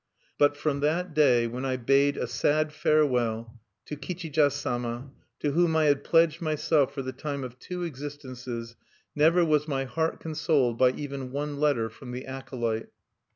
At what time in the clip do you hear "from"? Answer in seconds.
0.57-0.79, 11.87-12.13